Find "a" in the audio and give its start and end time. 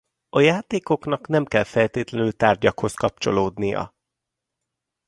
0.29-0.39